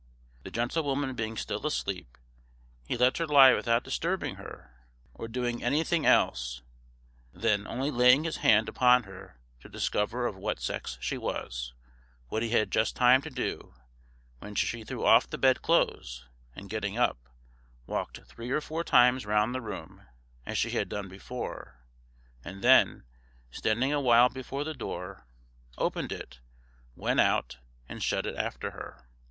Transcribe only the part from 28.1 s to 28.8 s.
it after